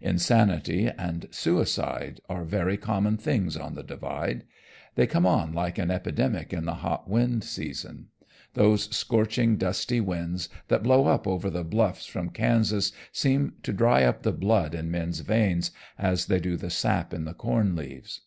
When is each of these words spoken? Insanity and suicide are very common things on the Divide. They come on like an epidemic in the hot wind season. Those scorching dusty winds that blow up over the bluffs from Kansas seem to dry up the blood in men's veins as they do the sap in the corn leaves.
Insanity 0.00 0.88
and 0.88 1.28
suicide 1.30 2.20
are 2.28 2.42
very 2.42 2.76
common 2.76 3.16
things 3.16 3.56
on 3.56 3.76
the 3.76 3.84
Divide. 3.84 4.42
They 4.96 5.06
come 5.06 5.24
on 5.24 5.52
like 5.52 5.78
an 5.78 5.88
epidemic 5.88 6.52
in 6.52 6.64
the 6.64 6.74
hot 6.74 7.08
wind 7.08 7.44
season. 7.44 8.08
Those 8.54 8.88
scorching 8.92 9.56
dusty 9.56 10.00
winds 10.00 10.48
that 10.66 10.82
blow 10.82 11.06
up 11.06 11.28
over 11.28 11.48
the 11.48 11.62
bluffs 11.62 12.06
from 12.06 12.30
Kansas 12.30 12.90
seem 13.12 13.52
to 13.62 13.72
dry 13.72 14.02
up 14.02 14.24
the 14.24 14.32
blood 14.32 14.74
in 14.74 14.90
men's 14.90 15.20
veins 15.20 15.70
as 15.96 16.26
they 16.26 16.40
do 16.40 16.56
the 16.56 16.70
sap 16.70 17.14
in 17.14 17.24
the 17.24 17.32
corn 17.32 17.76
leaves. 17.76 18.22